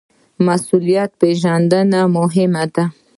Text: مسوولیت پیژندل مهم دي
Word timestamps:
مسوولیت 0.45 1.11
پیژندل 1.21 1.91
مهم 2.15 2.53
دي 2.73 2.83